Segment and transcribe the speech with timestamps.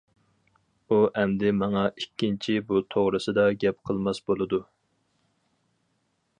[0.87, 4.65] ئۇ ئەمدى ماڭا ئىككىنچى بۇ توغرىسىدا گەپ قىلماس بولىدۇ.